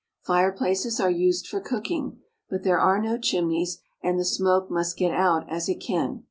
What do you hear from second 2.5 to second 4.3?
there are no chimneys, and the